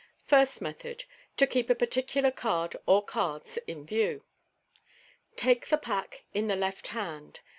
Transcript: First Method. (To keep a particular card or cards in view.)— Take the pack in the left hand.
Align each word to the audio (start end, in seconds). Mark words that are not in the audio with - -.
First 0.25 0.63
Method. 0.63 1.03
(To 1.37 1.45
keep 1.45 1.69
a 1.69 1.75
particular 1.75 2.31
card 2.31 2.75
or 2.87 3.05
cards 3.05 3.57
in 3.67 3.85
view.)— 3.85 4.23
Take 5.35 5.67
the 5.67 5.77
pack 5.77 6.23
in 6.33 6.47
the 6.47 6.55
left 6.55 6.87
hand. 6.87 7.41